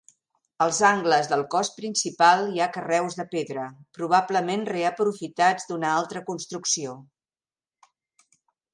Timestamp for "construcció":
6.33-7.01